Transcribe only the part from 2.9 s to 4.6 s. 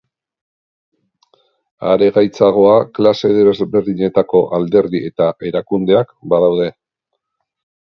klase desberdinetako